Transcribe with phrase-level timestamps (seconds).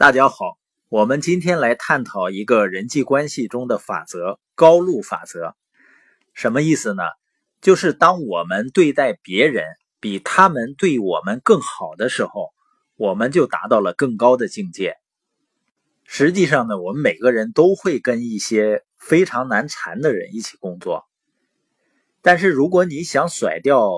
[0.00, 0.56] 大家好，
[0.88, 5.54] 我们今天来探讨一个人际关系中的法则——高路法则。
[6.32, 7.02] 什么意思呢？
[7.60, 9.62] 就是当我们对待别人
[10.00, 12.54] 比他们对我们更好的时候，
[12.96, 14.96] 我们就达到了更高的境界。
[16.06, 21.04] 实际上呢，我们每个人都会跟一些非常难缠的人一起工作。
[22.22, 23.92] 但是如果你想甩掉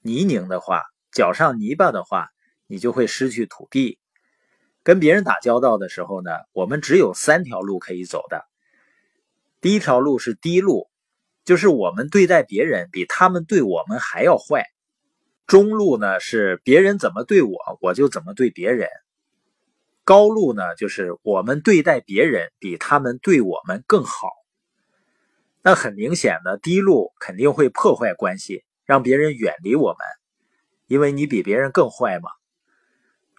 [0.00, 2.28] 泥泞的话，脚上泥巴的话，
[2.68, 3.98] 你就会失去土地。
[4.82, 8.44] 跟别人打交道的时候呢，我们只有三条路可以走的。
[9.60, 10.88] 第一条路是低路，
[11.44, 14.64] 就是我们对待别人比他们对我们还要坏。
[15.46, 18.88] 中路呢是别人怎么对我，我就怎么对别人。
[20.02, 24.28] 高路呢就是我们对待别人比他们对我们更好。
[25.62, 29.98] 那很明显的，低路肯定会破坏关系，让别人远离我们，
[30.86, 32.30] 因为你比别人更坏嘛。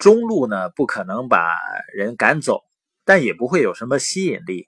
[0.01, 1.55] 中路呢，不可能把
[1.93, 2.63] 人赶走，
[3.05, 4.67] 但也不会有什么吸引力，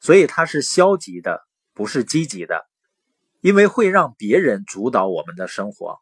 [0.00, 1.40] 所以它是消极的，
[1.72, 2.66] 不是积极的，
[3.40, 5.98] 因为会让别人主导我们的生活。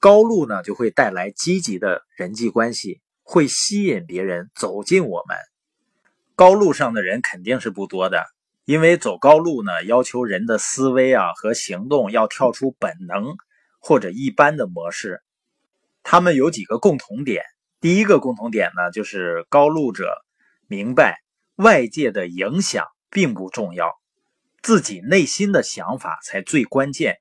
[0.00, 5.36] 高路呢，就会带来积极的人际关系，会吸引别人走进我们。
[6.34, 8.26] 高路上的人肯定是不多的，
[8.64, 13.36] 因为走高路呢，要求人的思维啊和行动要跳出本能
[13.78, 15.22] 或者一般的模式。
[16.02, 17.44] 他们有几个共同点。
[17.80, 20.24] 第一个共同点呢，就是高路者
[20.68, 21.20] 明白
[21.56, 23.90] 外界的影响并不重要，
[24.62, 27.18] 自己内心的想法才最关键。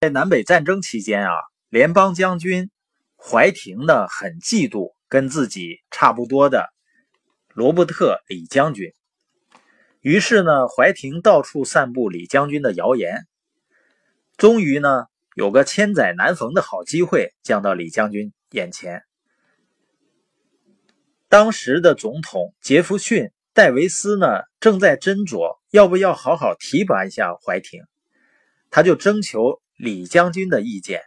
[0.00, 1.32] 在南北战争期间啊，
[1.70, 2.70] 联邦将军
[3.16, 6.68] 怀廷呢很嫉妒跟自己差不多的
[7.54, 8.92] 罗伯特李将军，
[10.00, 13.26] 于是呢，怀廷到处散布李将军的谣言，
[14.36, 15.06] 终于呢。
[15.38, 19.04] 有个千载难逢的好机会降到李将军眼前。
[21.28, 24.26] 当时的总统杰弗逊·戴维斯呢，
[24.58, 27.84] 正在斟酌要不要好好提拔一下怀廷，
[28.68, 31.02] 他就征求李将军的意见。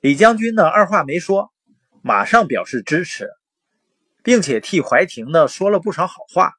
[0.00, 1.52] 李将军呢，二话没说，
[2.02, 3.30] 马上表示支持，
[4.24, 6.54] 并且替怀廷呢说了不少好话。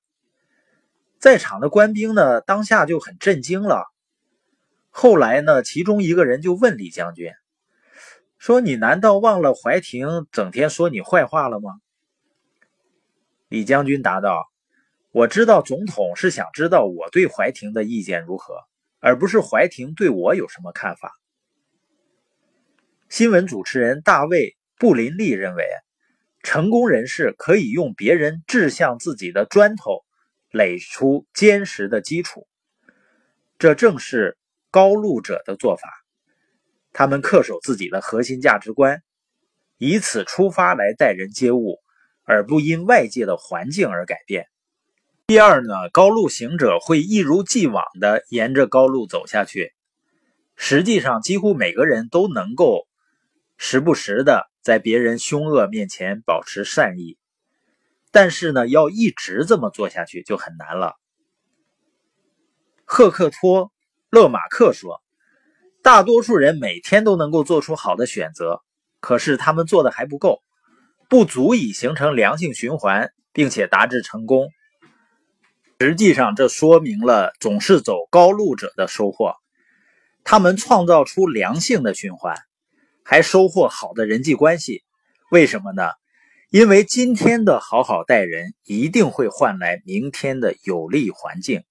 [1.20, 3.84] 在场的官兵呢，当下就很震惊了。
[4.98, 7.34] 后来呢，其中一个人就问李将军
[8.38, 11.82] 说：“你难道忘了怀廷整天说你坏话了吗？”
[13.50, 14.50] 李将军答道
[15.12, 18.56] ：“我知道总统是想知道我对怀廷的意见如何，
[19.02, 21.12] 而不是怀廷对我有什么看法。”
[23.10, 25.66] 新闻主持人大卫·布林利认为，
[26.42, 30.06] 成功人士可以用别人掷向自己的砖头
[30.52, 32.48] 垒出坚实的基础，
[33.60, 34.38] 这正是。
[34.76, 35.88] 高路者的做法，
[36.92, 39.02] 他们恪守自己的核心价值观，
[39.78, 41.80] 以此出发来待人接物，
[42.26, 44.50] 而不因外界的环境而改变。
[45.28, 49.72] 第二呢，高路行者会一如既往的沿着高路走下去。
[50.58, 52.86] 实际上，几乎每个人都能够
[53.56, 57.18] 时不时的在别人凶恶面前保持善意，
[58.12, 60.96] 但是呢，要一直这么做下去就很难了。
[62.84, 63.72] 赫克托。
[64.16, 65.02] 勒马克说
[65.84, 68.62] ：“大多数人每天都能够做出好的选择，
[69.02, 70.42] 可是他们做的还不够，
[71.10, 74.48] 不足以形成良性循环，并且达至成功。
[75.82, 79.34] 实际上，这说明了总是走高路者的收获。
[80.24, 82.38] 他们创造出良性的循环，
[83.04, 84.86] 还收获好的人际关系。
[85.30, 85.90] 为什么呢？
[86.52, 91.66] 因为今天的好好待人，一定会换来明天的有利环境。”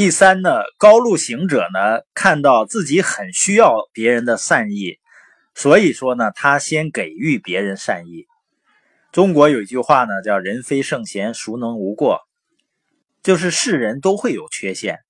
[0.00, 4.98] 第三呢，高路行者呢，看到自己很需要别人的善意，
[5.54, 8.24] 所以说呢，他先给予别人善意。
[9.12, 12.20] 中国有一句话呢，叫“人非圣贤，孰能无过”，
[13.22, 15.00] 就是世人都会有缺陷。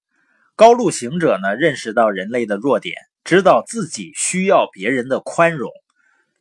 [0.56, 5.70] 高路行者呢，认识到人类的弱点，知道自己需要别人的宽容，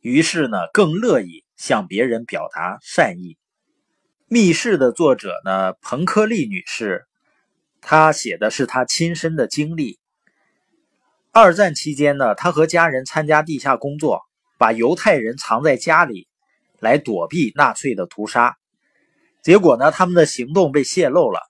[0.00, 3.38] 于是呢，更乐意向别人表达善意。
[4.26, 7.06] 密室的作者呢，彭科利女士。
[7.80, 9.98] 他写的是他亲身的经历。
[11.32, 14.22] 二战期间呢，他和家人参加地下工作，
[14.58, 16.28] 把犹太人藏在家里，
[16.80, 18.56] 来躲避纳粹的屠杀。
[19.42, 21.40] 结果呢，他们的行动被泄露了，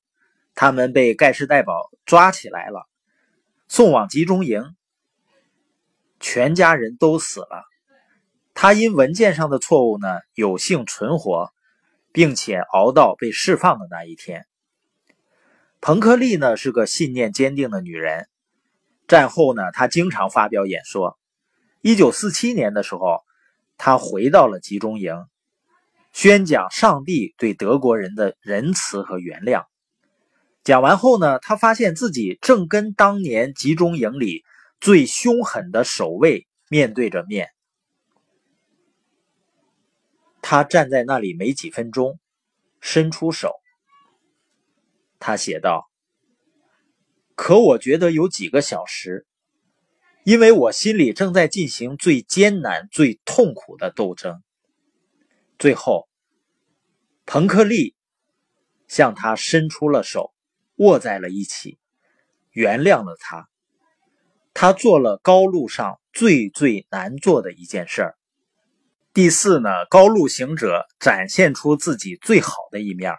[0.55, 2.87] 他们被盖世太保抓起来了，
[3.69, 4.77] 送往集中营，
[6.21, 7.65] 全家人都死了。
[8.53, 11.51] 他因文件上的错误呢，有幸存活，
[12.13, 14.47] 并且熬到被释放的那一天。
[15.81, 18.29] 彭克利呢是个信念坚定的女人。
[19.09, 21.19] 战后呢，她经常发表演说。
[21.81, 23.23] 一九四七年的时候，
[23.79, 25.15] 她回到了集中营。
[26.13, 29.65] 宣讲上帝对德国人的仁慈和原谅。
[30.65, 34.45] 讲完后呢，他发现自己正跟当年集中营里
[34.81, 37.49] 最凶狠的守卫面对着面。
[40.43, 42.19] 他站在那里没几分钟，
[42.81, 43.60] 伸出手。
[45.21, 45.89] 他写道
[47.37, 49.25] ：“可我觉得有几个小时，
[50.25, 54.43] 因为我心里正在进行最艰难、最痛苦的斗争。”
[55.61, 56.09] 最后，
[57.25, 57.95] 彭克利
[58.89, 60.35] 向他伸出了手。
[60.77, 61.79] 握在了一起，
[62.53, 63.51] 原谅了他。
[64.55, 68.17] 他做了高路上最最难做的一件事儿。
[69.13, 73.19] 第四呢，高路行者展现出自己最好的一面儿，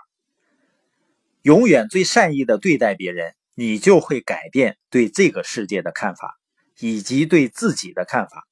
[1.42, 6.38] 永远最善意的对待别人，你就会改变对这个世界的看法，
[6.80, 8.48] 以及对自己的看法。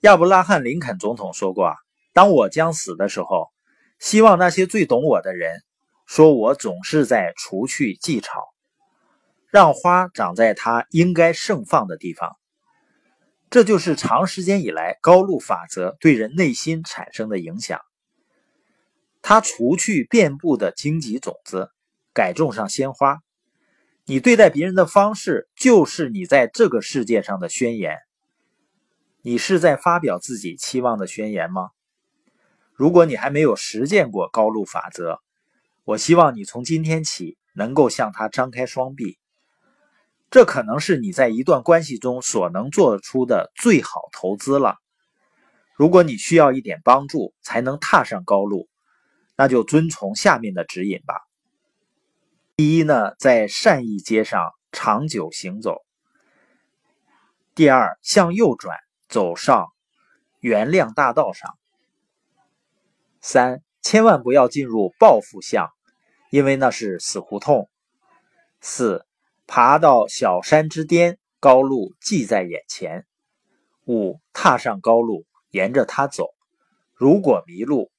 [0.00, 1.76] 亚伯拉罕·林肯总统说过：“啊，
[2.12, 3.50] 当我将死的时候，
[3.98, 5.62] 希望那些最懂我的人。”
[6.06, 8.52] 说我总是在除去寄草，
[9.48, 12.36] 让花长在它应该盛放的地方。
[13.48, 17.80] 这就是长时间以来高露法则对人内心产生的影响。
[19.26, 21.70] 它除去遍布的荆棘种子，
[22.12, 23.20] 改种上鲜花。
[24.04, 27.96] 你对待别人的方式，就是你在这个世界上的宣言。
[29.22, 31.70] 你是在发表自己期望的宣言吗？
[32.74, 35.20] 如果你还没有实践过高露法则，
[35.84, 39.16] 我希望你从今天起能够向他张开双臂，
[40.30, 44.76] 这可能是你在一段关系中所能做出的最好投资了。
[45.74, 48.68] 如果你需要一点帮助才能踏上高路，
[49.36, 51.14] 那就遵从下面的指引吧。
[52.56, 55.84] 第一呢，在善意街上长久行走；
[57.54, 58.78] 第二，向右转
[59.08, 59.68] 走上
[60.40, 61.50] 原谅大道上；
[63.20, 63.62] 三。
[63.86, 65.68] 千万不要进入报复巷，
[66.30, 67.68] 因为那是死胡同。
[68.62, 69.04] 四，
[69.46, 73.04] 爬到小山之巅，高路即在眼前。
[73.86, 76.28] 五，踏上高路，沿着它走。
[76.94, 77.92] 如果迷路，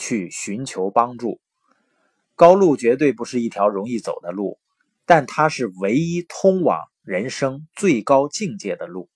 [0.00, 1.42] 去寻求帮助。
[2.34, 4.58] 高路绝对不是一条容易走的路，
[5.04, 9.09] 但它是唯一通往人生最高境界的路。